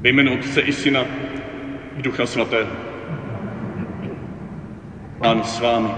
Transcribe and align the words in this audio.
Ve 0.00 0.08
jménu 0.08 0.32
Otce 0.34 0.60
i 0.60 0.72
Syna 0.72 1.04
i 1.98 2.02
Ducha 2.02 2.26
Svatého. 2.26 2.70
Pán 5.18 5.42
s 5.44 5.60
vámi. 5.60 5.88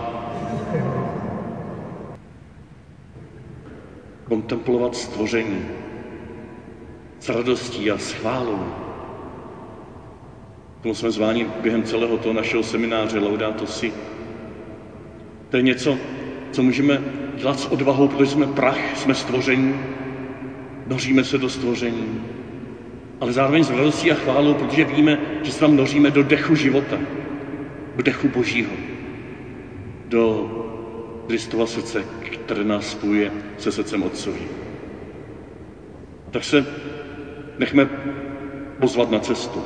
Kontemplovat 4.25 4.97
stvoření 4.97 5.65
s 7.21 7.29
radostí 7.29 7.91
a 7.91 7.99
s 7.99 8.13
chválou. 8.13 8.67
Tomu 10.81 10.95
jsme 10.95 11.11
zváni 11.11 11.47
během 11.63 11.83
celého 11.83 12.19
toho 12.19 12.33
našeho 12.33 12.63
semináře 12.63 13.19
Laudato 13.19 13.67
Si. 13.67 13.93
To 15.49 15.57
je 15.57 15.63
něco, 15.63 15.99
co 16.53 16.63
můžeme 16.63 17.01
dělat 17.35 17.59
s 17.61 17.67
odvahou, 17.67 18.09
protože 18.09 18.31
jsme 18.31 18.47
prach, 18.47 18.97
jsme 18.97 19.15
stvoření, 19.15 19.75
noříme 20.87 21.25
se 21.25 21.39
do 21.39 21.49
stvoření, 21.49 22.40
ale 23.21 23.33
zároveň 23.33 23.65
s 23.65 23.71
radostí 23.71 24.11
a 24.11 24.15
chválou, 24.15 24.55
protože 24.55 24.85
víme, 24.85 25.19
že 25.43 25.53
se 25.53 25.61
tam 25.61 25.77
noříme 25.77 26.11
do 26.11 26.23
dechu 26.23 26.55
života, 26.55 26.99
do 27.97 28.03
dechu 28.03 28.29
Božího, 28.29 28.73
do 30.09 30.51
Kristova 31.27 31.67
srdce, 31.67 32.05
které 32.21 32.65
nás 32.65 32.91
spojuje 32.91 33.33
se 33.59 33.73
srdcem 33.73 34.03
Otcovým. 34.03 34.49
Tak 36.31 36.45
se 36.45 36.67
nechme 37.59 37.89
pozvat 38.81 39.11
na 39.11 39.19
cestu. 39.19 39.63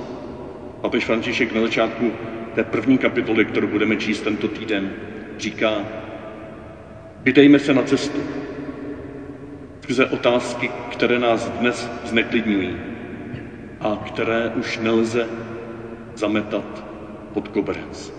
Papež 0.81 1.05
František 1.05 1.53
na 1.53 1.61
začátku 1.61 2.13
té 2.55 2.65
první 2.65 2.99
kapitoly, 2.99 3.45
kterou 3.45 3.67
budeme 3.67 3.97
číst 3.97 4.21
tento 4.21 4.49
týden, 4.49 4.93
říká, 5.39 5.85
vydejme 7.23 7.59
se 7.59 7.75
na 7.75 7.83
cestu 7.83 8.21
skrze 9.81 10.07
otázky, 10.07 10.71
které 10.91 11.19
nás 11.19 11.49
dnes 11.49 11.91
zneklidňují 12.05 12.94
a 13.85 13.97
které 14.07 14.51
už 14.51 14.79
nelze 14.79 15.29
zametat 16.15 16.85
pod 17.33 17.49
koberec. 17.49 18.13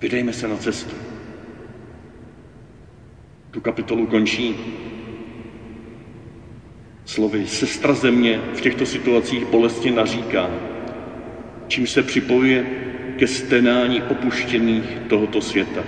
Vydejme 0.00 0.32
se 0.32 0.48
na 0.48 0.56
cestu. 0.56 0.96
Tu 3.50 3.60
kapitolu 3.60 4.06
končí 4.06 4.56
slovy 7.04 7.46
Sestra 7.46 7.94
země 7.94 8.40
v 8.54 8.60
těchto 8.60 8.86
situacích 8.86 9.44
bolesti 9.44 9.90
naříká, 9.90 10.50
čím 11.68 11.86
se 11.86 12.02
připojuje 12.02 12.66
ke 13.18 13.26
stenání 13.26 14.02
opuštěných 14.02 14.98
tohoto 15.08 15.40
světa, 15.40 15.84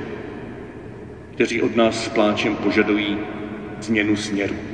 kteří 1.33 1.63
od 1.63 1.77
nás 1.77 2.05
s 2.05 2.09
pláčem 2.09 2.57
požadují 2.57 3.19
změnu 3.81 4.17
směru. 4.17 4.68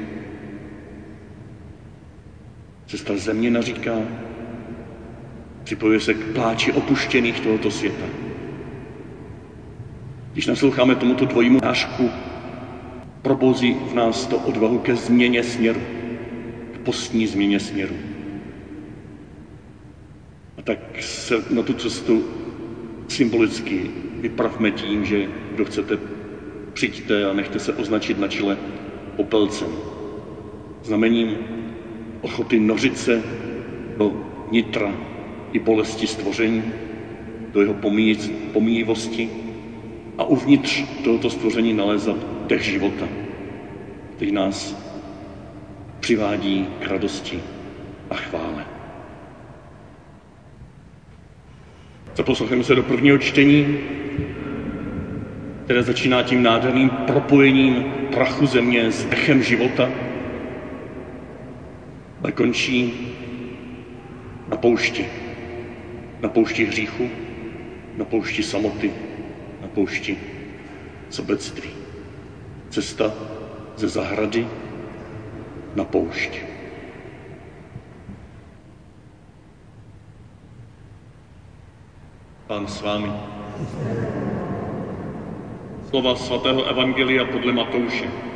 Sestra 2.95 3.17
země 3.17 3.51
naříká, 3.51 3.99
připojuje 5.65 6.01
se 6.01 6.15
k 6.15 6.33
pláči 6.33 6.73
opuštěných 6.73 7.41
tohoto 7.41 7.71
světa. 7.71 8.05
Když 10.33 10.47
nasloucháme 10.47 10.95
tomuto 10.95 11.25
dvojímu 11.25 11.59
nášku, 11.63 12.11
probouzí 13.23 13.77
v 13.91 13.95
nás 13.95 14.27
to 14.27 14.39
odvahu 14.39 14.79
ke 14.79 14.97
změně 14.97 15.43
směru, 15.43 15.81
k 16.73 16.79
postní 16.79 17.27
změně 17.27 17.61
směru. 17.61 17.95
A 20.59 20.63
tak 20.63 20.79
se 21.01 21.35
na 21.51 21.63
tu 21.63 21.73
cestu 21.75 22.25
symbolicky 23.09 23.91
vypravme 24.21 24.71
tím, 24.71 25.05
že 25.05 25.29
kdo 25.55 25.65
chcete, 25.65 25.99
přijďte 26.73 27.25
a 27.25 27.33
nechte 27.33 27.59
se 27.59 27.73
označit 27.73 28.19
na 28.19 28.29
čele 28.29 28.57
popelcem. 29.17 29.69
Znamením 30.85 31.37
ochoty 32.25 32.59
nořit 32.59 32.99
se 32.99 33.23
do 33.97 34.13
nitra 34.51 34.95
i 35.53 35.59
bolesti 35.59 36.07
stvoření, 36.07 36.73
do 37.53 37.61
jeho 37.61 37.75
pomíjivosti 38.53 39.31
a 40.19 40.25
uvnitř 40.25 40.85
tohoto 41.05 41.31
stvoření 41.31 41.73
nalézat 41.73 42.17
dech 42.47 42.63
života, 42.63 43.09
který 44.17 44.33
nás 44.33 44.77
přivádí 46.01 46.69
k 46.81 46.87
radosti 46.87 47.43
a 48.11 48.15
chvále. 48.15 48.67
Zaposlouchejme 52.17 52.65
se 52.65 52.75
do 52.75 52.83
prvního 52.83 53.19
čtení, 53.19 53.79
které 55.65 55.83
začíná 55.83 56.23
tím 56.23 56.43
nádherným 56.43 56.91
propojením 56.91 57.85
prachu 58.13 58.47
země 58.47 58.91
s 58.91 59.05
dechem 59.05 59.43
života, 59.43 59.91
ale 62.25 62.33
končí 62.33 62.93
na 64.49 64.57
poušti. 64.57 65.07
Na 66.21 66.29
poušti 66.29 66.65
hříchu, 66.65 67.09
na 67.97 68.05
poušti 68.05 68.43
samoty, 68.43 68.93
na 69.61 69.69
poušti 69.69 70.17
sobectví. 71.11 71.71
Cesta 72.71 73.13
ze 73.77 73.89
zahrady 73.89 74.49
na 75.77 75.85
poušť. 75.85 76.41
Pán 82.47 82.67
s 82.67 82.81
vámi. 82.81 83.13
Slova 85.91 86.17
svatého 86.17 86.65
Evangelia 86.65 87.25
podle 87.25 87.53
Matouše. 87.53 88.34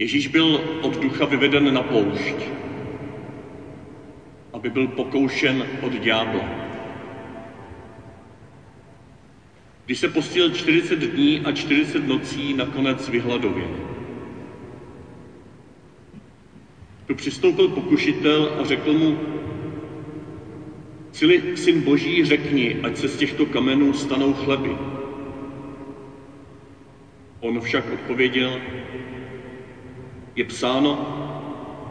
Ježíš 0.00 0.26
byl 0.26 0.60
od 0.80 0.96
ducha 1.00 1.24
vyveden 1.24 1.74
na 1.74 1.82
poušť, 1.82 2.34
aby 4.52 4.70
byl 4.70 4.86
pokoušen 4.86 5.66
od 5.82 5.92
ďábla. 5.92 6.44
Když 9.86 9.98
se 9.98 10.08
postil 10.08 10.50
40 10.50 10.98
dní 10.98 11.40
a 11.40 11.52
40 11.52 12.08
nocí, 12.08 12.54
nakonec 12.54 13.08
vyhladověl. 13.08 13.70
Tu 17.06 17.14
přistoupil 17.14 17.68
pokušitel 17.68 18.56
a 18.60 18.64
řekl 18.64 18.92
mu, 18.94 19.18
Cili 21.12 21.42
syn 21.54 21.80
boží, 21.80 22.24
řekni, 22.24 22.76
ať 22.82 22.96
se 22.96 23.08
z 23.08 23.16
těchto 23.16 23.46
kamenů 23.46 23.92
stanou 23.92 24.32
chleby. 24.32 24.76
On 27.40 27.60
však 27.60 27.92
odpověděl, 27.92 28.60
je 30.40 30.44
psáno, 30.44 30.96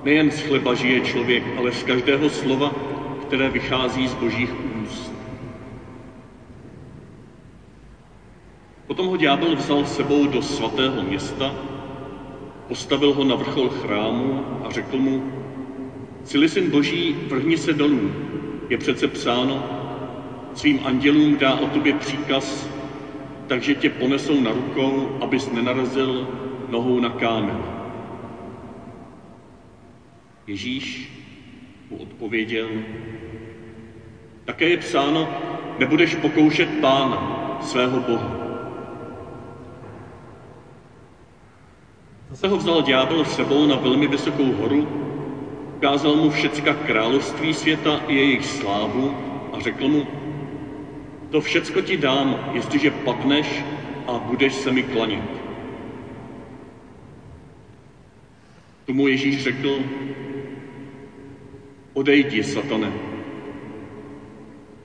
nejen 0.04 0.32
z 0.32 0.42
chleba 0.42 0.74
žije 0.74 1.02
člověk, 1.02 1.44
ale 1.58 1.72
z 1.72 1.84
každého 1.84 2.30
slova, 2.30 2.74
které 3.22 3.50
vychází 3.50 4.08
z 4.08 4.14
božích 4.14 4.50
úst. 4.82 5.14
Potom 8.88 9.08
ho 9.08 9.18
ďábel 9.18 9.56
vzal 9.56 9.86
sebou 9.86 10.26
do 10.26 10.42
svatého 10.42 11.04
města, 11.04 11.54
postavil 12.68 13.14
ho 13.14 13.24
na 13.24 13.36
vrchol 13.36 13.70
chrámu 13.70 14.46
a 14.66 14.70
řekl 14.70 14.98
mu, 14.98 15.24
Cili 16.24 16.50
syn 16.50 16.70
boží, 16.70 17.16
vrhni 17.30 17.58
se 17.58 17.74
dolů, 17.74 18.12
je 18.70 18.78
přece 18.78 19.08
psáno, 19.08 19.64
svým 20.54 20.80
andělům 20.84 21.38
dá 21.38 21.54
o 21.54 21.68
tobě 21.68 21.94
příkaz, 21.94 22.70
takže 23.48 23.76
tě 23.76 23.90
ponesou 23.90 24.42
na 24.42 24.52
rukou, 24.52 25.18
abys 25.22 25.52
nenarazil 25.52 26.28
nohou 26.70 27.00
na 27.00 27.10
kámen. 27.10 27.79
Ježíš 30.50 31.12
mu 31.90 31.98
odpověděl, 31.98 32.70
také 34.46 34.70
je 34.70 34.78
psáno, 34.78 35.30
nebudeš 35.80 36.16
pokoušet 36.16 36.70
pána, 36.82 37.60
svého 37.62 38.00
Boha. 38.00 38.38
Zase 42.30 42.48
ho 42.48 42.58
vzal 42.58 42.82
ďábel 42.82 43.26
sebou 43.26 43.68
na 43.68 43.76
velmi 43.76 44.08
vysokou 44.08 44.52
horu, 44.54 44.88
ukázal 45.78 46.16
mu 46.16 46.30
všecka 46.30 46.74
království 46.74 47.54
světa 47.54 48.02
i 48.08 48.16
jejich 48.16 48.46
slávu 48.46 49.16
a 49.54 49.60
řekl 49.60 49.88
mu, 49.88 50.08
to 51.30 51.42
všecko 51.42 51.82
ti 51.82 51.98
dám, 51.98 52.52
jestliže 52.54 52.92
padneš 52.92 53.64
a 54.08 54.14
budeš 54.14 54.54
se 54.54 54.72
mi 54.72 54.84
klanit. 54.84 55.30
Tomu 58.86 59.08
Ježíš 59.08 59.44
řekl, 59.44 59.80
odejdi, 61.94 62.44
satane, 62.44 62.92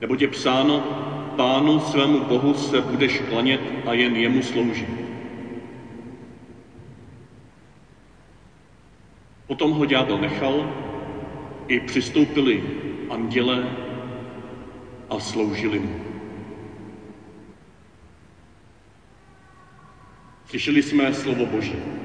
nebo 0.01 0.15
je 0.19 0.27
psáno, 0.27 0.79
pánu 1.35 1.79
svému 1.79 2.19
Bohu 2.19 2.53
se 2.53 2.81
budeš 2.81 3.21
klanět 3.29 3.61
a 3.85 3.93
jen 3.93 4.15
jemu 4.15 4.43
sloužit. 4.43 4.89
Potom 9.47 9.71
ho 9.71 9.85
ďábel 9.85 10.17
nechal, 10.17 10.69
i 11.67 11.79
přistoupili 11.79 12.63
anděle 13.09 13.69
a 15.09 15.19
sloužili 15.19 15.79
mu. 15.79 15.99
Slyšeli 20.45 20.83
jsme 20.83 21.13
slovo 21.13 21.45
Boží. 21.45 22.04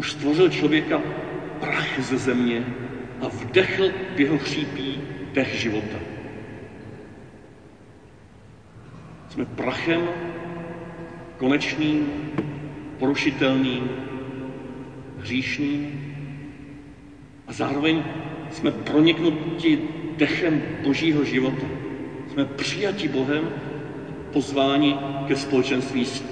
Bůh 0.00 0.08
stvořil 0.08 0.48
člověka 0.48 1.02
prach 1.60 2.00
ze 2.00 2.16
země 2.16 2.64
a 3.20 3.28
vdechl 3.28 3.90
v 4.16 4.20
jeho 4.20 4.38
chřípí 4.38 5.00
dech 5.32 5.54
života. 5.54 5.96
Jsme 9.28 9.44
prachem 9.44 10.08
konečným, 11.36 12.12
porušitelným, 12.98 13.90
hříšným 15.18 16.00
a 17.46 17.52
zároveň 17.52 18.02
jsme 18.50 18.70
proniknuti 18.70 19.78
dechem 20.16 20.62
božího 20.82 21.24
života. 21.24 21.66
Jsme 22.32 22.44
přijati 22.44 23.08
Bohem, 23.08 23.52
pozváni 24.32 24.96
ke 25.26 25.36
společenství 25.36 26.04
s 26.04 26.24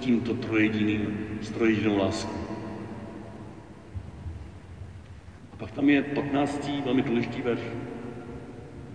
tímto 0.00 0.34
trojediným, 0.34 1.08
s 1.40 1.50
trojedinou 1.50 1.96
láskou. 1.96 2.43
A 5.54 5.56
pak 5.56 5.70
tam 5.70 5.88
je 5.88 6.02
15. 6.02 6.70
velmi 6.84 7.02
důležitý 7.02 7.42
verš. 7.42 7.60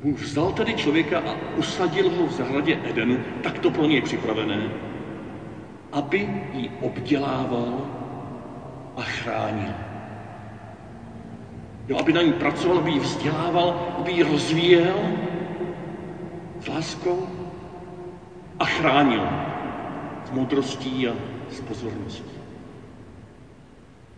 Bůh 0.03 0.19
vzal 0.19 0.51
tedy 0.51 0.73
člověka 0.73 1.19
a 1.19 1.35
usadil 1.57 2.09
ho 2.09 2.27
v 2.27 2.31
zahradě 2.31 2.79
Edenu, 2.83 3.17
takto 3.44 3.71
pro 3.71 3.85
něj 3.85 4.01
připravené, 4.01 4.69
aby 5.91 6.29
ji 6.53 6.71
obdělával 6.81 7.88
a 8.95 9.01
chránil. 9.01 9.73
Jo, 11.88 11.97
aby 12.00 12.13
na 12.13 12.21
ní 12.21 12.33
pracoval, 12.33 12.77
aby 12.77 12.91
ji 12.91 13.00
vzdělával, 13.00 13.95
aby 13.97 14.12
ji 14.12 14.23
rozvíjel 14.23 15.00
s 16.62 16.67
láskou 16.67 17.29
a 18.59 18.65
chránil 18.65 19.29
s 20.25 20.31
moudrostí 20.31 21.07
a 21.07 21.13
s 21.51 21.62
pozorností. 21.62 22.39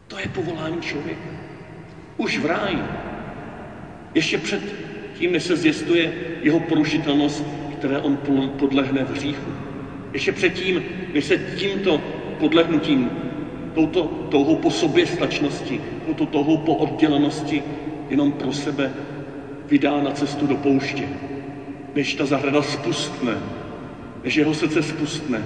To 0.08 0.20
je 0.20 0.28
povolání 0.28 0.82
člověka. 0.82 1.41
Už 2.18 2.38
v 2.38 2.46
ráji. 2.46 2.84
Ještě 4.14 4.38
před 4.38 4.62
tím, 5.14 5.32
než 5.32 5.44
se 5.44 5.56
zjistuje 5.56 6.12
jeho 6.42 6.60
porušitelnost, 6.60 7.46
které 7.72 8.00
on 8.00 8.18
podlehne 8.58 9.04
v 9.04 9.10
hříchu. 9.10 9.52
Ještě 10.14 10.32
předtím, 10.32 10.82
než 11.14 11.26
se 11.26 11.38
tímto 11.38 12.02
podlehnutím, 12.40 13.10
touto 13.74 14.04
touhou 14.30 14.56
po 14.56 14.72
sobě 14.72 15.06
stačnosti, 15.06 15.82
touto 16.06 16.26
touhou 16.26 16.58
po 16.58 16.76
oddělenosti 16.76 17.64
jenom 18.10 18.32
pro 18.32 18.52
sebe 18.52 18.92
vydá 19.70 20.02
na 20.02 20.12
cestu 20.12 20.48
do 20.48 20.56
pouště. 20.56 21.08
Než 21.96 22.14
ta 22.14 22.26
zahrada 22.26 22.62
spustne, 22.62 23.38
než 24.24 24.36
jeho 24.36 24.54
srdce 24.54 24.82
spustne. 24.82 25.44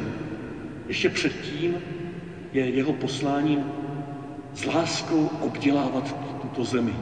Ještě 0.87 1.09
předtím 1.09 1.81
je 2.53 2.69
jeho 2.69 2.93
posláním 2.93 3.65
s 4.53 4.65
láskou 4.65 5.29
obdělávat 5.39 6.15
tuto 6.55 6.63
zemi. 6.71 6.95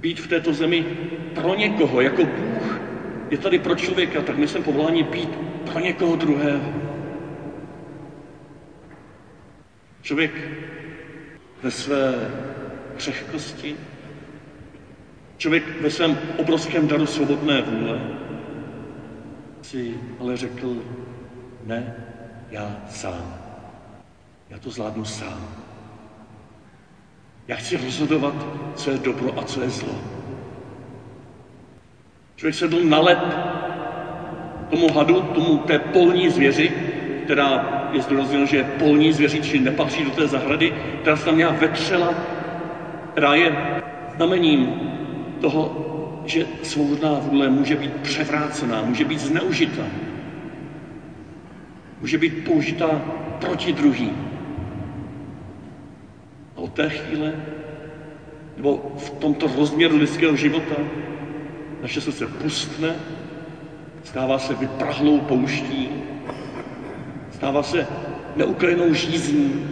Být 0.00 0.20
v 0.20 0.28
této 0.28 0.52
zemi 0.52 0.84
pro 1.34 1.54
někoho, 1.54 2.00
jako 2.00 2.24
Bůh 2.24 2.80
je 3.30 3.38
tady 3.38 3.58
pro 3.58 3.74
člověka, 3.74 4.22
tak 4.22 4.36
my 4.36 4.48
jsme 4.48 4.60
povoláni 4.60 5.02
být 5.02 5.30
pro 5.72 5.80
někoho 5.80 6.16
druhého. 6.16 6.72
Člověk 10.02 10.32
ve 11.62 11.70
své 11.70 12.30
křehkosti, 12.96 13.76
člověk 15.36 15.80
ve 15.80 15.90
svém 15.90 16.18
obrovském 16.36 16.88
daru 16.88 17.06
svobodné 17.06 17.62
vůle 17.62 18.00
si 19.62 19.94
ale 20.20 20.36
řekl, 20.36 20.76
ne, 21.64 21.94
já 22.50 22.76
sám. 22.90 23.34
Já 24.50 24.58
to 24.58 24.70
zvládnu 24.70 25.04
sám. 25.04 25.67
Já 27.48 27.56
chci 27.56 27.76
rozhodovat, 27.76 28.34
co 28.74 28.90
je 28.90 28.98
dobro 28.98 29.38
a 29.38 29.42
co 29.42 29.60
je 29.60 29.70
zlo. 29.70 29.98
Člověk 32.36 32.54
se 32.54 32.68
byl 32.68 32.84
na 32.84 32.98
lep 32.98 33.18
tomu 34.70 34.88
hadu, 34.92 35.20
tomu 35.20 35.58
té 35.58 35.78
polní 35.78 36.28
zvěři, 36.28 36.72
která 37.24 37.78
je 37.92 38.02
zdůrazněno, 38.02 38.46
že 38.46 38.56
je 38.56 38.64
polní 38.64 39.12
zvěří, 39.12 39.40
či 39.40 39.58
nepatří 39.58 40.04
do 40.04 40.10
té 40.10 40.26
zahrady, 40.26 40.72
která 41.00 41.16
se 41.16 41.24
tam 41.24 41.34
měla 41.34 41.52
vetřela, 41.52 42.14
která 43.12 43.34
je 43.34 43.56
znamením 44.16 44.74
toho, 45.40 45.84
že 46.24 46.46
svobodná 46.62 47.18
vůle 47.18 47.48
může 47.48 47.76
být 47.76 47.92
převrácená, 47.92 48.82
může 48.82 49.04
být 49.04 49.20
zneužita, 49.20 49.82
může 52.00 52.18
být 52.18 52.44
použita 52.44 53.00
proti 53.40 53.72
druhým. 53.72 54.27
Od 56.68 56.74
té 56.74 56.88
chvíle, 56.88 57.32
nebo 58.56 58.92
v 58.96 59.10
tomto 59.10 59.46
rozměru 59.56 59.96
lidského 59.96 60.36
života, 60.36 60.74
naše 61.82 62.00
srdce 62.00 62.26
pustne, 62.26 62.94
stává 64.04 64.38
se 64.38 64.54
vyprahlou 64.54 65.20
pouští, 65.20 65.88
stává 67.30 67.62
se 67.62 67.86
neuklenou 68.36 68.94
žízní, 68.94 69.64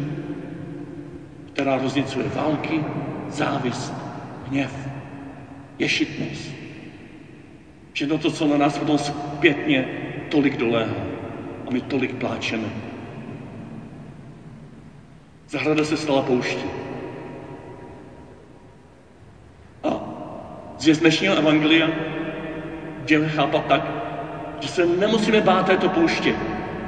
která 1.53 1.77
roznicuje 1.77 2.29
války, 2.35 2.85
závist, 3.29 3.93
hněv, 4.49 4.89
ješitnost. 5.79 6.53
Všechno 7.93 8.19
to, 8.19 8.31
co 8.31 8.47
na 8.49 8.57
nás 8.57 8.79
potom 8.79 8.99
zpětně 8.99 9.89
tolik 10.29 10.57
doléhá 10.57 11.05
a 11.67 11.71
my 11.71 11.81
tolik 11.81 12.15
pláčeme. 12.15 12.69
Zahrada 15.49 15.85
se 15.85 15.97
stala 15.97 16.23
pouští. 16.23 16.86
Z 20.95 20.99
dnešního 20.99 21.35
evangelia 21.35 21.91
můžeme 23.01 23.29
chápat 23.29 23.67
tak, 23.67 23.93
že 24.61 24.69
se 24.69 24.87
nemusíme 24.87 25.41
bát 25.41 25.67
této 25.67 25.89
pouště, 25.89 26.35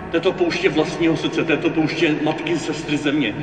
této 0.09 0.33
pouště 0.33 0.69
vlastního 0.69 1.17
srdce, 1.17 1.45
této 1.45 1.71
pouště 1.71 2.17
matky, 2.23 2.59
sestry 2.59 2.97
země, 2.97 3.35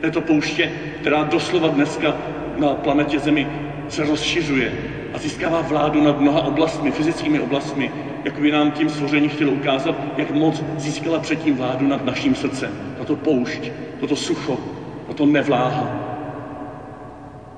této 0.00 0.20
pouště, 0.20 0.70
která 1.00 1.22
doslova 1.22 1.68
dneska 1.68 2.16
na 2.56 2.74
planetě 2.74 3.18
Zemi 3.18 3.46
se 3.88 4.04
rozšiřuje 4.04 4.74
a 5.12 5.18
získává 5.18 5.60
vládu 5.60 6.00
nad 6.00 6.18
mnoha 6.20 6.40
oblastmi, 6.40 6.90
fyzickými 6.90 7.40
oblastmi, 7.40 7.90
jako 8.24 8.40
by 8.40 8.50
nám 8.50 8.70
tím 8.70 8.88
stvoření 8.88 9.28
chtělo 9.28 9.52
ukázat, 9.52 9.96
jak 10.16 10.30
moc 10.30 10.62
získala 10.76 11.18
předtím 11.18 11.56
vládu 11.56 11.86
nad 11.86 12.04
naším 12.04 12.34
srdcem. 12.34 12.76
Tato 12.98 13.16
poušť, 13.16 13.70
toto 14.00 14.16
sucho, 14.16 14.60
tato 15.06 15.26
nevláha. 15.26 16.04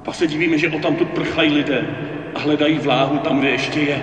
Pak 0.03 0.15
se 0.15 0.27
divíme, 0.27 0.59
že 0.59 0.69
o 0.69 0.79
tam 0.79 0.97
tu 0.97 1.05
prchají 1.05 1.53
lidé 1.53 1.87
a 2.35 2.39
hledají 2.39 2.79
vláhu 2.79 3.19
tam, 3.19 3.39
kde 3.39 3.51
ještě 3.51 3.81
je. 3.81 4.03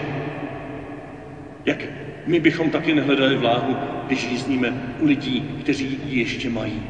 Jak 1.66 1.86
my 2.26 2.40
bychom 2.40 2.70
taky 2.70 2.94
nehledali 2.94 3.36
vláhu, 3.36 3.76
když 4.08 4.24
jízdíme 4.24 4.74
u 5.00 5.06
lidí, 5.06 5.42
kteří 5.60 6.00
ji 6.06 6.20
ještě 6.20 6.50
mají. 6.50 6.84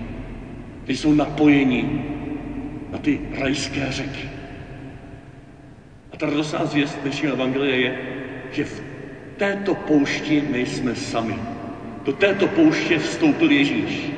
Kteří 0.83 0.97
jsou 0.97 1.13
napojeni 1.13 2.05
na 2.91 2.97
ty 2.97 3.19
rajské 3.39 3.85
řeky. 3.89 4.29
A 6.13 6.17
ta 6.17 6.25
radostná 6.25 6.65
zvěst 6.65 6.99
dnešního 7.01 7.33
evangelia 7.33 7.75
je, 7.75 7.97
že 8.51 8.63
v 8.63 8.81
této 9.37 9.75
poušti 9.75 10.43
nejsme 10.51 10.95
sami. 10.95 11.35
Do 12.05 12.13
této 12.13 12.47
pouště 12.47 12.99
vstoupil 12.99 13.51
Ježíš. 13.51 14.11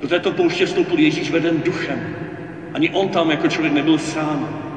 Do 0.00 0.08
této 0.08 0.32
pouště 0.32 0.66
vstoupil 0.66 0.98
Ježíš 0.98 1.30
veden 1.30 1.62
duchem. 1.64 2.16
Ani 2.74 2.90
on 2.90 3.08
tam 3.08 3.30
jako 3.30 3.48
člověk 3.48 3.74
nebyl 3.74 3.98
sám. 3.98 4.67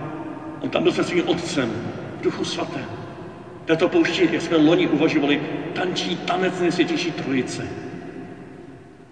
On 0.62 0.70
tam 0.70 0.84
byl 0.84 0.92
se 0.92 1.04
svým 1.04 1.24
otcem, 1.28 1.82
v 2.20 2.22
duchu 2.24 2.44
svatém. 2.44 2.86
Této 3.66 3.88
poušti, 3.88 4.30
jak 4.32 4.42
jsme 4.42 4.58
loni 4.58 4.88
uvažovali, 4.88 5.40
tančí 5.74 6.16
tanec 6.16 6.60
nejsvětější 6.60 7.12
trojice. 7.12 7.68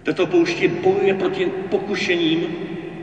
Této 0.02 0.26
poušti 0.26 0.68
bojuje 0.68 1.14
proti 1.14 1.46
pokušením, 1.68 2.48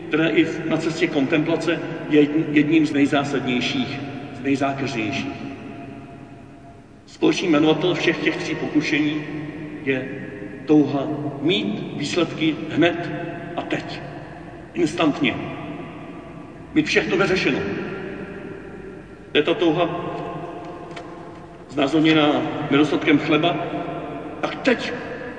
které 0.08 0.30
i 0.30 0.48
na 0.70 0.77
cestě 0.77 1.08
kontemplace 1.08 1.80
je 2.10 2.27
jedním 2.51 2.86
z 2.86 2.92
nejzásadnějších, 2.92 4.00
z 4.34 4.39
nejzákeřnějších. 4.39 5.48
Společný 7.06 7.48
jmenovatel 7.48 7.94
všech 7.94 8.18
těch 8.18 8.38
tří 8.38 8.56
pokušení 8.56 9.22
je 9.84 10.08
touha 10.66 11.08
mít 11.42 11.84
výsledky 11.98 12.56
hned 12.70 13.12
a 13.56 13.62
teď. 13.62 14.01
Instantně. 14.74 15.36
Mít 16.74 16.86
všechno 16.86 17.18
vyřešeno. 17.18 17.87
To 19.38 19.39
je 19.39 19.44
ta 19.44 19.53
touha 19.53 19.89
znázorněná 21.70 22.41
nedostatkem 22.72 23.17
chleba, 23.17 23.56
tak 24.41 24.56
teď 24.56 24.94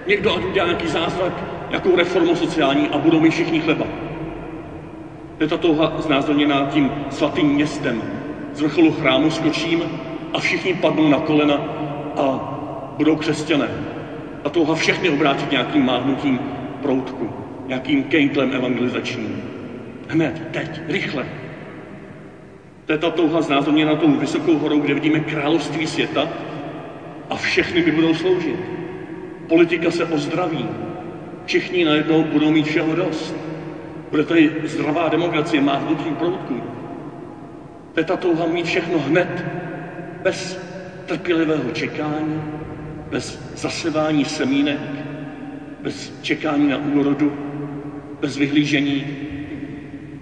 někdo 0.06 0.34
ať 0.34 0.44
udělá 0.44 0.66
nějaký 0.66 0.88
zázrak, 0.88 1.44
jakou 1.70 1.96
reformu 1.96 2.34
sociální 2.34 2.88
a 2.88 2.98
budou 2.98 3.20
mít 3.20 3.30
všichni 3.30 3.60
chleba. 3.60 3.86
To 5.36 5.44
je 5.44 5.46
ta 5.48 5.56
touha 5.56 5.92
znázorněná 5.98 6.66
tím 6.66 6.90
svatým 7.10 7.46
městem. 7.46 8.02
Z 8.54 8.60
vrcholu 8.60 8.92
chrámu 8.92 9.30
skočím 9.30 9.82
a 10.32 10.38
všichni 10.38 10.74
padnou 10.74 11.08
na 11.08 11.18
kolena 11.18 11.60
a 12.16 12.40
budou 12.96 13.16
křesťané. 13.16 13.68
A 14.44 14.48
touha 14.48 14.74
všechny 14.74 15.10
obrátit 15.10 15.50
nějakým 15.50 15.84
mávnutím 15.84 16.38
proutku, 16.82 17.32
nějakým 17.66 18.02
kejtlem 18.02 18.52
evangelizačním. 18.52 19.42
Hned, 20.08 20.42
teď, 20.50 20.80
rychle. 20.88 21.47
To 22.88 22.92
je 22.92 22.98
ta 22.98 23.10
touha 23.10 23.40
znázorněna 23.40 23.94
tou 23.94 24.12
vysokou 24.16 24.58
horou, 24.58 24.80
kde 24.80 24.94
vidíme 24.94 25.20
království 25.20 25.86
světa 25.86 26.28
a 27.30 27.36
všechny 27.36 27.82
mi 27.82 27.90
budou 27.90 28.14
sloužit. 28.14 28.58
Politika 29.46 29.90
se 29.90 30.04
ozdraví. 30.04 30.68
Všichni 31.44 31.84
najednou 31.84 32.22
budou 32.22 32.50
mít 32.50 32.66
všeho 32.66 32.94
dost. 32.94 33.34
Bude 34.10 34.24
tady 34.24 34.52
zdravá 34.64 35.08
demokracie, 35.08 35.60
má 35.60 35.78
vnitřní 35.78 36.14
proutku. 36.14 36.62
To 37.92 38.00
je 38.00 38.04
ta 38.04 38.16
touha 38.16 38.46
mít 38.46 38.66
všechno 38.66 38.98
hned, 38.98 39.44
bez 40.22 40.58
trpělivého 41.06 41.70
čekání, 41.70 42.42
bez 43.10 43.52
zasevání 43.54 44.24
semínek, 44.24 44.80
bez 45.80 46.12
čekání 46.22 46.68
na 46.68 46.76
úrodu, 46.76 47.32
bez 48.20 48.36
vyhlížení 48.36 49.04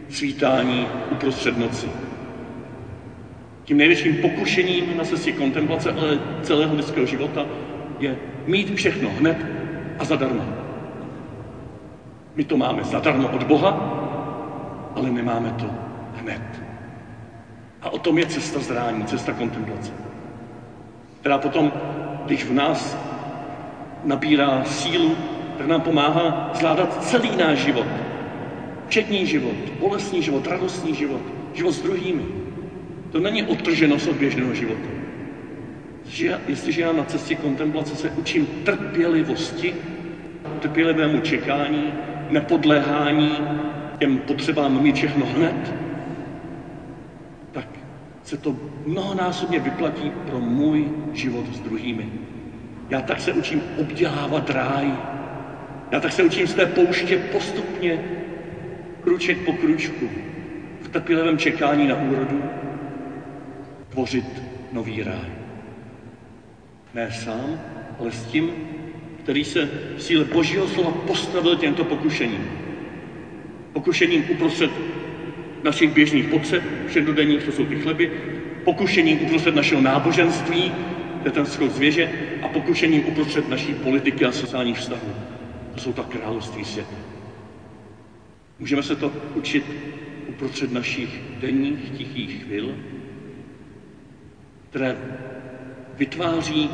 svítání 0.09 0.87
uprostřed 1.11 1.59
noci. 1.59 2.06
Tím 3.67 3.77
největším 3.77 4.17
pokušením 4.17 4.97
na 4.97 5.05
cestě 5.05 5.33
kontemplace, 5.33 5.93
ale 5.93 6.19
celého 6.43 6.75
lidského 6.75 7.07
života, 7.07 7.47
je 7.99 8.17
mít 8.47 8.75
všechno 8.75 9.11
hned 9.11 9.37
a 9.99 10.05
zadarmo. 10.05 10.45
My 12.35 12.45
to 12.45 12.57
máme 12.57 12.85
zadarmo 12.85 13.29
od 13.29 13.43
Boha, 13.43 13.71
ale 14.95 15.11
nemáme 15.11 15.51
to 15.51 15.71
hned. 16.15 16.43
A 17.83 17.91
o 17.91 17.99
tom 17.99 18.19
je 18.19 18.27
cesta 18.27 18.61
zrání, 18.61 19.05
cesta 19.05 19.33
kontemplace, 19.33 19.93
která 21.21 21.39
potom, 21.39 21.73
když 22.27 22.45
v 22.45 22.53
nás 22.53 22.99
nabírá 24.05 24.65
sílu, 24.65 25.17
tak 25.59 25.67
nám 25.67 25.81
pomáhá 25.81 26.51
zvládat 26.55 27.05
celý 27.05 27.37
náš 27.37 27.59
život. 27.59 27.87
Včetný 28.87 29.27
život, 29.27 29.57
bolestný 29.81 30.23
život, 30.23 30.47
radostný 30.47 30.95
život, 30.95 31.21
život 31.55 31.73
s 31.73 31.83
druhými. 31.83 32.46
To 33.13 33.21
není 33.21 33.43
odtrženost 33.43 34.09
od 34.09 34.17
běžného 34.17 34.55
života. 34.55 34.89
Že 36.07 36.41
jestliže 36.49 36.83
já 36.83 36.93
na 36.93 37.05
cestě 37.05 37.35
kontemplace 37.35 37.97
se 37.97 38.11
učím 38.11 38.47
trpělivosti, 38.47 39.75
trpělivému 40.61 41.21
čekání, 41.21 41.93
nepodléhání 42.31 43.39
těm 43.99 44.19
potřebám 44.19 44.83
mít 44.83 44.97
všechno 44.97 45.27
hned, 45.27 45.75
tak 47.53 47.67
se 48.23 48.37
to 48.37 48.57
mnohonásobně 48.87 49.59
vyplatí 49.59 50.13
pro 50.27 50.41
můj 50.41 50.89
život 51.13 51.47
s 51.55 51.61
druhými. 51.61 52.09
Já 52.91 53.01
tak 53.01 53.21
se 53.21 53.33
učím 53.33 53.63
obdělávat 53.79 54.51
ráj. 54.51 54.93
Já 55.91 56.01
tak 56.01 56.13
se 56.13 56.23
učím 56.23 56.47
z 56.47 56.55
té 56.55 56.67
pouště 56.67 57.19
postupně, 57.19 57.99
kruček 59.01 59.39
po 59.45 59.53
kručku, 59.53 60.09
v 60.83 60.89
trpělivém 60.89 61.39
čekání 61.39 61.89
na 61.89 61.97
úrodu, 61.97 62.43
tvořit 63.97 64.43
nový 64.73 65.03
ráj. 65.03 65.31
Ne 66.95 67.11
sám, 67.11 67.61
ale 67.99 68.13
s 68.13 68.25
tím, 68.25 68.53
který 69.17 69.45
se 69.45 69.69
v 69.97 70.03
síle 70.03 70.25
Božího 70.25 70.67
slova 70.67 70.91
postavil 70.91 71.57
těmto 71.57 71.85
pokušením. 71.85 72.49
Pokušením 73.73 74.25
uprostřed 74.29 74.71
našich 75.63 75.91
běžných 75.91 76.27
potřeb, 76.27 76.63
všedodenních, 76.87 77.45
to 77.45 77.53
jsou 77.53 77.65
ty 77.67 77.77
chleby, 77.77 78.11
pokušením 78.65 79.23
uprostřed 79.23 79.55
našeho 79.55 79.81
náboženství, 79.81 80.73
to 81.23 81.29
je 81.29 81.33
ten 81.33 81.47
schod 81.47 81.71
zvěže, 81.73 82.09
a 82.43 82.49
pokušením 82.49 83.07
uprostřed 83.07 83.49
naší 83.49 83.75
politiky 83.75 84.25
a 84.25 84.33
sociálních 84.33 84.79
vztahů. 84.79 85.15
To 85.75 85.81
jsou 85.81 85.93
ta 85.93 86.03
království 86.05 86.65
světa. 86.65 86.97
Můžeme 88.59 88.83
se 88.83 88.95
to 88.95 89.13
učit 89.35 89.65
uprostřed 90.27 90.71
našich 90.73 91.23
denních 91.41 91.91
tichých 91.91 92.43
chvil, 92.45 92.77
které 94.71 94.97
vytváří 95.99 96.71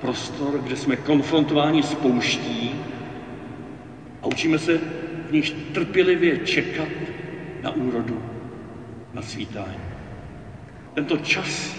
prostor, 0.00 0.60
kde 0.62 0.76
jsme 0.76 0.96
konfrontováni 0.96 1.82
s 1.82 1.94
pouští 1.94 2.74
a 4.22 4.26
učíme 4.26 4.58
se 4.58 4.80
v 5.28 5.32
nich 5.32 5.50
trpělivě 5.50 6.38
čekat 6.38 6.88
na 7.62 7.70
úrodu, 7.70 8.22
na 9.14 9.22
svítání. 9.22 9.80
Tento 10.94 11.16
čas, 11.16 11.76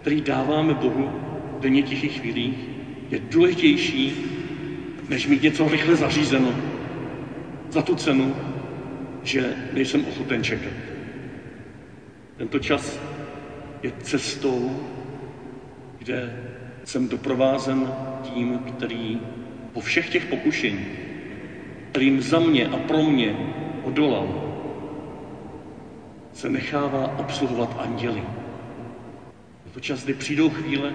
který 0.00 0.20
dáváme 0.20 0.74
Bohu 0.74 1.10
v 1.58 1.60
denně 1.60 1.82
tichých 1.82 2.20
chvílích, 2.20 2.58
je 3.10 3.18
důležitější, 3.18 4.24
než 5.08 5.26
mít 5.26 5.42
něco 5.42 5.68
rychle 5.68 5.96
zařízeno 5.96 6.54
za 7.70 7.82
tu 7.82 7.94
cenu, 7.94 8.34
že 9.22 9.56
nejsem 9.72 10.04
ochoten 10.04 10.44
čekat. 10.44 10.72
Tento 12.36 12.58
čas 12.58 13.00
je 13.82 13.92
cestou, 14.02 14.80
kde 15.98 16.36
jsem 16.84 17.08
doprovázen 17.08 17.92
tím, 18.22 18.58
který 18.58 19.20
po 19.72 19.80
všech 19.80 20.10
těch 20.10 20.26
pokušeních, 20.26 21.00
kterým 21.90 22.22
za 22.22 22.38
mě 22.38 22.68
a 22.68 22.76
pro 22.76 23.02
mě 23.02 23.36
odolal, 23.84 24.44
se 26.32 26.48
nechává 26.48 27.18
obsluhovat 27.18 27.76
anděli. 27.78 28.22
Je 29.66 29.72
to 29.72 29.80
čas, 29.80 30.04
kdy 30.04 30.14
přijdou 30.14 30.50
chvíle, 30.50 30.92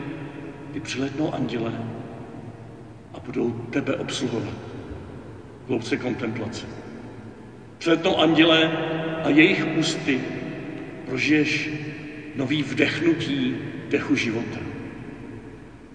kdy 0.71 0.79
přiletnou 0.79 1.33
anděle 1.33 1.73
a 3.13 3.19
budou 3.19 3.51
tebe 3.51 3.95
obsluhovat. 3.95 4.53
Hloubce 5.67 5.97
kontemplace. 5.97 6.65
Přiletnou 7.77 8.17
anděle 8.17 8.71
a 9.23 9.29
jejich 9.29 9.67
ústy 9.77 10.21
prožiješ 11.05 11.69
nový 12.35 12.63
vdechnutí 12.63 13.55
dechu 13.89 14.15
života. 14.15 14.59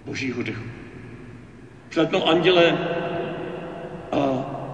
Božího 0.05 0.43
dechu. 0.43 0.63
Přiletnou 1.89 2.27
anděle 2.27 2.77
a 4.11 4.19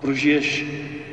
prožiješ, 0.01 0.65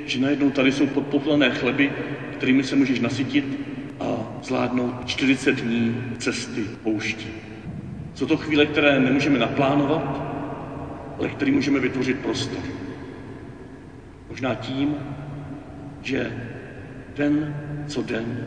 že 0.06 0.20
najednou 0.20 0.50
tady 0.50 0.72
jsou 0.72 0.86
podpoplené 0.86 1.50
chleby, 1.50 1.92
kterými 2.32 2.64
se 2.64 2.76
můžeš 2.76 3.00
nasytit 3.00 3.58
a 4.00 4.38
zvládnout 4.42 5.06
40 5.06 5.60
dní 5.60 6.04
cesty 6.18 6.64
pouští. 6.82 7.28
Jsou 8.14 8.26
to 8.26 8.36
chvíle, 8.36 8.66
které 8.66 9.00
nemůžeme 9.00 9.38
naplánovat, 9.38 10.22
ale 11.18 11.28
které 11.28 11.52
můžeme 11.52 11.80
vytvořit 11.80 12.18
prostor. 12.18 12.62
Možná 14.28 14.54
tím, 14.54 14.94
že 16.02 16.32
den 17.16 17.54
co 17.86 18.02
den 18.02 18.46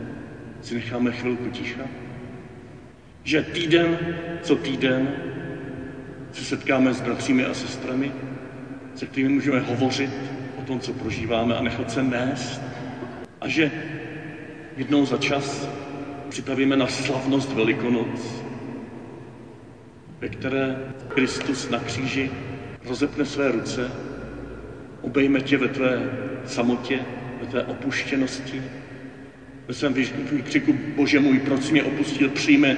si 0.66 0.74
necháme 0.74 1.12
chvilku 1.12 1.50
ticha, 1.50 1.82
že 3.24 3.42
týden 3.42 3.98
co 4.42 4.56
týden 4.56 5.14
se 6.32 6.44
setkáme 6.44 6.94
s 6.94 7.00
bratřími 7.00 7.44
a 7.44 7.54
sestrami, 7.54 8.12
se 8.94 9.06
kterými 9.06 9.34
můžeme 9.34 9.60
hovořit 9.60 10.10
o 10.58 10.62
tom, 10.62 10.80
co 10.80 10.92
prožíváme 10.92 11.54
a 11.54 11.62
nechat 11.62 11.90
se 11.90 12.02
nést? 12.02 12.60
A 13.40 13.48
že 13.48 13.70
jednou 14.76 15.06
za 15.06 15.16
čas 15.16 15.68
připravíme 16.28 16.76
na 16.76 16.86
slavnost 16.86 17.52
Velikonoc, 17.52 18.44
ve 20.20 20.28
které 20.28 20.76
Kristus 21.08 21.68
na 21.68 21.78
kříži 21.78 22.30
rozepne 22.84 23.24
své 23.24 23.50
ruce, 23.50 23.90
obejme 25.02 25.40
tě 25.40 25.56
ve 25.56 25.68
tvé 25.68 26.10
samotě, 26.44 27.00
ve 27.40 27.46
tvé 27.46 27.62
opuštěnosti, 27.62 28.62
ve 29.68 29.74
svém 29.74 29.94
výkřiku, 30.32 30.74
Bože 30.96 31.20
můj, 31.20 31.38
proč 31.38 31.70
mě 31.70 31.82
opustil, 31.82 32.28
přijme 32.28 32.76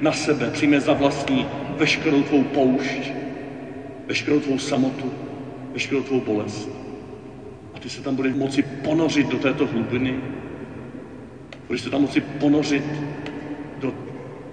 na 0.00 0.12
sebe, 0.12 0.50
přijme 0.50 0.80
za 0.80 0.92
vlastní 0.92 1.46
veškerou 1.76 2.22
tvou 2.22 2.44
poušť, 2.44 3.12
veškerou 4.06 4.40
tvou 4.40 4.58
samotu, 4.58 5.12
veškerou 5.72 6.02
tvou 6.02 6.20
bolest. 6.20 6.68
A 7.74 7.78
ty 7.78 7.90
se 7.90 8.02
tam 8.02 8.16
budeš 8.16 8.34
moci 8.34 8.62
ponořit 8.62 9.28
do 9.28 9.38
této 9.38 9.66
hlubiny, 9.66 10.20
budeš 11.66 11.82
se 11.82 11.90
tam 11.90 12.00
moci 12.00 12.20
ponořit 12.20 12.84
do 13.78 13.94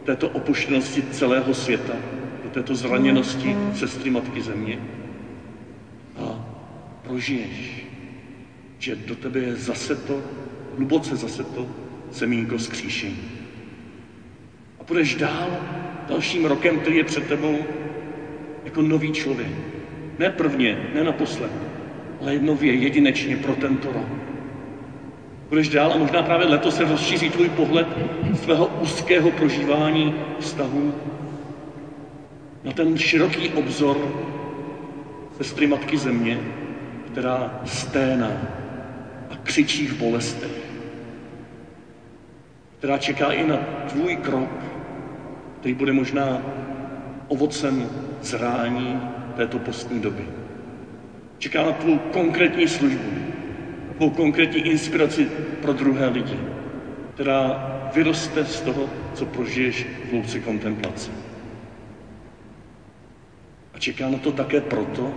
této 0.04 0.30
opuštěnosti 0.30 1.04
celého 1.12 1.54
světa, 1.54 1.94
do 2.44 2.50
této 2.50 2.76
zraněnosti 2.76 3.56
sestry 3.76 4.10
Matky 4.10 4.42
Země. 4.42 4.80
A 6.18 6.46
prožiješ, 7.04 7.86
že 8.80 8.96
do 8.96 9.16
tebe 9.16 9.40
je 9.40 9.56
zase 9.56 9.96
to, 9.96 10.24
hluboce 10.78 11.16
zase 11.16 11.44
to 11.44 11.68
semínko 12.12 12.60
skříšení. 12.60 13.18
A 14.80 14.84
půjdeš 14.84 15.16
dál 15.16 15.50
dalším 16.08 16.46
rokem, 16.46 16.80
který 16.80 16.96
je 16.98 17.04
před 17.04 17.28
tebou, 17.28 17.58
jako 18.66 18.82
nový 18.82 19.12
člověk. 19.12 19.52
Ne 20.20 20.30
prvně, 20.30 20.78
ne 20.94 21.04
naposled, 21.04 21.52
ale 22.22 22.40
nově, 22.40 22.74
jedinečně 22.74 23.38
pro 23.38 23.56
tento 23.56 23.92
rok. 23.92 24.08
Budeš 25.50 25.70
dál 25.70 25.94
a 25.94 25.98
možná 25.98 26.24
právě 26.24 26.48
letos 26.48 26.76
se 26.76 26.84
rozšíří 26.84 27.30
tvůj 27.30 27.50
pohled 27.50 27.88
z 28.34 28.40
tvého 28.40 28.66
úzkého 28.66 29.32
prožívání 29.32 30.14
vztahů 30.40 30.94
na 32.64 32.72
ten 32.72 32.98
široký 32.98 33.50
obzor 33.50 33.98
sestry 35.38 35.68
Matky 35.68 35.98
Země, 35.98 36.40
která 37.12 37.62
sténá 37.66 38.32
a 39.30 39.36
křičí 39.44 39.88
v 39.88 39.98
bolestech 39.98 40.67
která 42.78 42.98
čeká 42.98 43.32
i 43.32 43.48
na 43.48 43.58
tvůj 43.88 44.16
krok, 44.16 44.50
který 45.60 45.74
bude 45.74 45.94
možná 45.94 46.42
ovocem 47.28 47.90
zrání 48.22 49.02
této 49.36 49.60
postní 49.60 50.00
doby. 50.00 50.26
Čeká 51.38 51.64
na 51.64 51.72
tvou 51.72 51.98
konkrétní 51.98 52.68
službu, 52.68 53.10
tvou 53.98 54.10
konkrétní 54.10 54.60
inspiraci 54.62 55.26
pro 55.62 55.74
druhé 55.74 56.08
lidi, 56.08 56.40
která 57.14 57.68
vyroste 57.96 58.46
z 58.46 58.62
toho, 58.62 58.90
co 59.14 59.26
prožiješ 59.26 59.88
v 60.06 60.12
hloubce 60.12 60.40
kontemplace. 60.40 61.12
A 63.74 63.80
čeká 63.80 64.10
na 64.10 64.18
to 64.18 64.32
také 64.32 64.62
proto, 64.62 65.14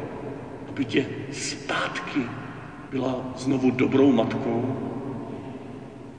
aby 0.69 0.85
tě 0.85 1.07
zpátky 1.33 2.21
byla 2.90 3.33
znovu 3.37 3.71
dobrou 3.71 4.12
matkou, 4.12 4.76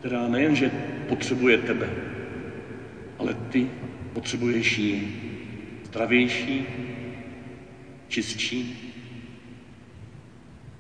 která 0.02 0.28
nejenže 0.28 0.72
potřebuje 1.08 1.58
tebe, 1.58 1.90
ale 3.20 3.34
ty 3.34 3.68
potřebuješ 4.14 4.78
ji 4.78 5.22
zdravější, 5.86 6.66
čistší, 8.08 8.94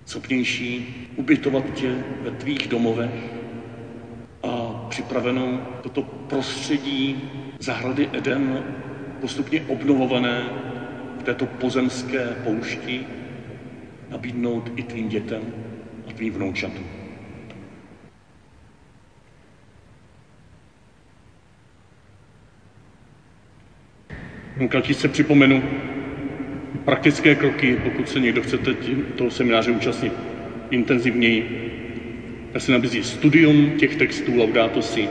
schopnější 0.05 0.95
ubytovat 1.15 1.73
tě 1.73 1.95
ve 2.21 2.31
tvých 2.31 2.67
domovech 2.67 3.11
a 4.43 4.85
připravenou 4.89 5.59
toto 5.81 6.01
prostředí 6.01 7.29
zahrady 7.59 8.09
Eden 8.13 8.63
postupně 9.19 9.61
obnovované 9.61 10.49
v 11.19 11.23
této 11.23 11.45
pozemské 11.45 12.35
poušti 12.43 13.05
nabídnout 14.09 14.71
i 14.75 14.83
tvým 14.83 15.09
dětem 15.09 15.41
a 16.07 16.11
tvým 16.11 16.33
vnoučatům. 16.33 17.00
Kratičce 24.67 25.07
připomenu 25.07 25.63
praktické 26.85 27.35
kroky, 27.35 27.77
pokud 27.83 28.09
se 28.09 28.19
někdo 28.19 28.41
chcete 28.41 28.73
toho 29.15 29.31
semináře 29.31 29.71
účastnit 29.71 30.13
intenzivněji. 30.69 31.67
Já 32.53 32.59
se 32.59 32.71
nabízí 32.71 33.03
studium 33.03 33.71
těch 33.77 33.95
textů 33.95 34.37
Laudato 34.37 34.81
si, 34.81 35.07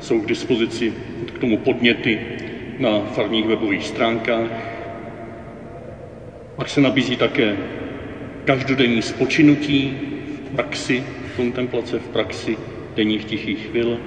jsou 0.00 0.20
k 0.20 0.26
dispozici 0.26 0.92
k 1.34 1.38
tomu 1.38 1.56
podněty 1.56 2.20
na 2.78 3.00
farních 3.00 3.46
webových 3.46 3.86
stránkách. 3.86 4.50
Pak 6.56 6.68
se 6.68 6.80
nabízí 6.80 7.16
také 7.16 7.56
každodenní 8.44 9.02
spočinutí 9.02 9.98
v 10.46 10.54
praxi, 10.54 11.04
kontemplace 11.36 11.98
v 11.98 12.08
praxi 12.08 12.56
denních 12.96 13.24
tichých 13.24 13.66
chvil. 13.66 13.98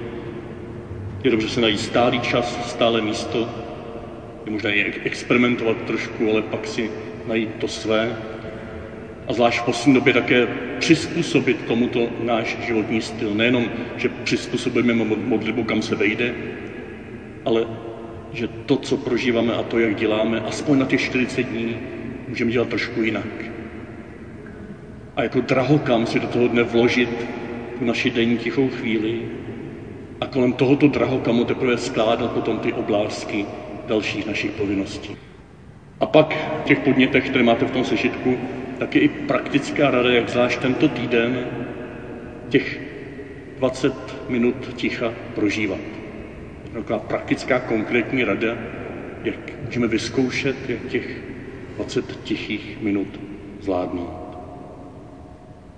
Je 1.24 1.30
dobře 1.30 1.48
se 1.48 1.60
najít 1.60 1.80
stálý 1.80 2.20
čas, 2.20 2.70
stále 2.70 3.00
místo, 3.00 3.48
je 4.46 4.52
možné 4.52 4.74
i 4.74 5.00
experimentovat 5.04 5.76
trošku, 5.86 6.30
ale 6.30 6.42
pak 6.42 6.66
si 6.66 6.90
najít 7.26 7.54
to 7.54 7.68
své. 7.68 8.16
A 9.28 9.32
zvlášť 9.32 9.60
v 9.60 9.64
poslední 9.64 9.94
době 9.94 10.12
také 10.12 10.46
přizpůsobit 10.78 11.64
tomuto 11.66 12.08
náš 12.24 12.56
životní 12.66 13.00
styl. 13.00 13.34
Nejenom, 13.34 13.70
že 13.96 14.08
přizpůsobíme 14.08 14.94
modlitbu, 15.04 15.64
kam 15.64 15.82
se 15.82 15.94
vejde, 15.94 16.34
ale 17.44 17.66
že 18.32 18.48
to, 18.48 18.76
co 18.76 18.96
prožíváme 18.96 19.54
a 19.54 19.62
to, 19.62 19.78
jak 19.78 19.96
děláme, 19.96 20.40
aspoň 20.40 20.78
na 20.78 20.86
těch 20.86 21.00
40 21.00 21.42
dní, 21.42 21.76
můžeme 22.28 22.50
dělat 22.50 22.68
trošku 22.68 23.02
jinak. 23.02 23.26
A 25.16 25.22
jako 25.22 25.40
drahokam 25.40 26.06
si 26.06 26.20
do 26.20 26.26
toho 26.26 26.48
dne 26.48 26.62
vložit 26.62 27.08
tu 27.78 27.84
naši 27.84 28.10
denní 28.10 28.38
tichou 28.38 28.68
chvíli 28.68 29.22
a 30.20 30.26
kolem 30.26 30.52
tohoto 30.52 30.88
drahokamu 30.88 31.44
teprve 31.44 31.78
skládat 31.78 32.32
potom 32.32 32.58
ty 32.58 32.72
oblázky 32.72 33.46
dalších 33.90 34.26
našich 34.26 34.50
povinností. 34.50 35.16
A 36.00 36.06
pak 36.06 36.34
v 36.62 36.64
těch 36.64 36.78
podnětech, 36.78 37.28
které 37.28 37.44
máte 37.44 37.64
v 37.66 37.70
tom 37.70 37.84
sešitku, 37.84 38.38
tak 38.78 38.94
je 38.94 39.00
i 39.00 39.08
praktická 39.08 39.90
rada, 39.90 40.10
jak 40.10 40.28
zvlášť 40.28 40.60
tento 40.60 40.88
týden 40.88 41.46
těch 42.48 42.80
20 43.58 43.92
minut 44.28 44.74
ticha 44.76 45.12
prožívat. 45.34 45.78
Taková 46.72 46.98
praktická 46.98 47.60
konkrétní 47.60 48.24
rada, 48.24 48.56
jak 49.24 49.52
můžeme 49.66 49.86
vyzkoušet, 49.86 50.56
jak 50.68 50.86
těch 50.88 51.06
20 51.76 52.20
tichých 52.24 52.78
minut 52.80 53.20
zvládnout. 53.60 54.38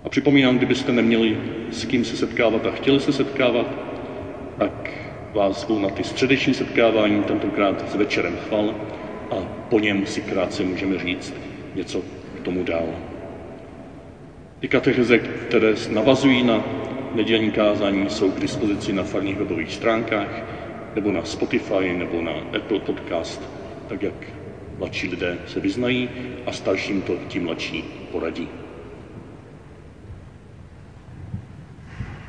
A 0.05 0.09
připomínám, 0.09 0.57
kdybyste 0.57 0.92
neměli 0.92 1.38
s 1.70 1.85
kým 1.85 2.05
se 2.05 2.16
setkávat 2.16 2.66
a 2.66 2.70
chtěli 2.70 3.01
se 3.01 3.12
setkávat, 3.12 3.91
vás 5.35 5.61
zvu 5.61 5.79
na 5.79 5.88
ty 5.88 6.05
středeční 6.05 6.55
setkávání, 6.55 7.23
tentokrát 7.23 7.90
s 7.90 7.95
večerem 7.95 8.37
chval 8.37 8.75
a 9.31 9.35
po 9.68 9.79
něm 9.79 10.07
si 10.07 10.21
krátce 10.21 10.64
můžeme 10.64 10.99
říct 10.99 11.35
něco 11.75 12.03
k 12.37 12.40
tomu 12.40 12.64
dál. 12.64 12.88
Ty 14.61 14.68
katecheze, 14.68 15.18
které 15.18 15.75
navazují 15.90 16.42
na 16.42 16.64
nedělní 17.14 17.51
kázání, 17.51 18.11
jsou 18.11 18.31
k 18.31 18.40
dispozici 18.40 18.92
na 18.92 19.03
farních 19.03 19.37
webových 19.37 19.73
stránkách 19.73 20.42
nebo 20.95 21.12
na 21.12 21.25
Spotify 21.25 21.92
nebo 21.92 22.23
na 22.23 22.33
Apple 22.33 22.81
Podcast, 22.81 23.51
tak 23.88 24.03
jak 24.03 24.14
mladší 24.79 25.09
lidé 25.09 25.38
se 25.47 25.61
vyznají 25.61 26.09
a 26.47 26.53
starším 26.53 27.03
to 27.03 27.16
tím 27.29 27.45
mladší 27.45 27.85
poradí. 28.12 28.49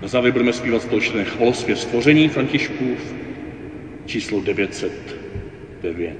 Na 0.04 0.10
závěr 0.10 0.34
budeme 0.34 0.54
zpívat 0.54 0.82
společné 0.82 1.24
chvalosvě 1.24 1.76
stvoření 1.76 2.30
Františkův, 2.30 3.16
číslo 4.06 4.42
909. 4.42 6.18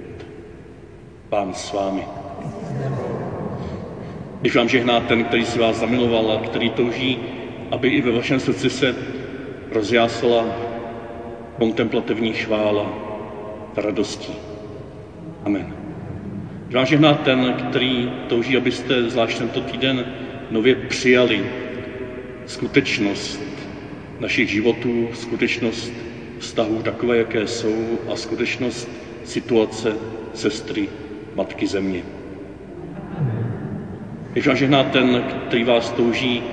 Pán 1.30 1.54
s 1.54 1.74
vámi. 1.74 2.02
Když 4.42 4.56
vám 4.56 4.70
žehná 4.70 5.00
ten, 5.00 5.24
který 5.24 5.46
si 5.46 5.60
vás 5.60 5.78
zamiloval 5.78 6.32
a 6.32 6.46
který 6.46 6.70
touží, 6.70 7.20
aby 7.72 7.88
i 7.90 8.02
ve 8.02 8.12
vašem 8.12 8.40
srdci 8.40 8.70
se 8.70 8.96
rozjásala 9.72 10.46
kontemplativní 11.58 12.34
chvála 12.34 12.94
radostí. 13.76 14.34
Amen. 15.46 15.74
Když 16.64 16.76
vám 16.76 16.86
žehná 16.86 17.14
ten, 17.14 17.54
který 17.54 18.12
touží, 18.28 18.58
abyste 18.58 19.10
zvlášť 19.10 19.38
tento 19.38 19.62
týden 19.62 20.06
nově 20.52 20.76
přijali 20.76 21.46
skutečnost, 22.46 23.53
našich 24.24 24.50
životů, 24.50 25.10
skutečnost 25.14 25.94
vztahů 26.40 26.82
takové, 26.82 27.18
jaké 27.18 27.48
jsou 27.48 28.00
a 28.12 28.16
skutečnost 28.16 28.90
situace 29.24 29.96
sestry 30.34 30.90
Matky 31.36 31.68
Země. 31.68 32.04
Když 34.32 34.48
vám 34.48 34.56
žehná 34.56 34.84
ten, 34.84 35.24
který 35.48 35.64
vás 35.64 35.92
touží 35.92 36.44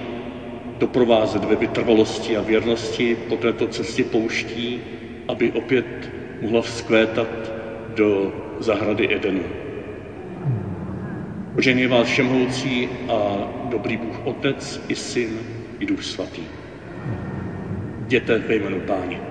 doprovázet 0.79 1.45
ve 1.45 1.57
vytrvalosti 1.57 2.37
a 2.37 2.43
věrnosti 2.43 3.17
po 3.29 3.37
této 3.37 3.67
cestě 3.67 4.05
pouští, 4.05 4.81
aby 5.29 5.53
opět 5.53 6.11
mohla 6.43 6.63
vzkvétat 6.63 7.53
do 7.95 8.33
zahrady 8.59 9.15
Edenu. 9.15 9.43
Požený 11.55 11.87
vás 11.87 12.07
všemhoucí 12.07 12.89
a 13.09 13.49
dobrý 13.71 13.97
Bůh 13.97 14.27
Otec 14.27 14.81
i 14.89 14.95
Syn 14.95 15.39
i 15.81 15.87
Duch 15.87 16.03
Svatý 16.03 16.60
jděte 18.11 18.39
ve 18.39 18.55
jménu 18.55 18.81
Páně. 18.81 19.30